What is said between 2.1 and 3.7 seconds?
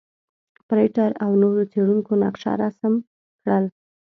نقشه رسم کړل.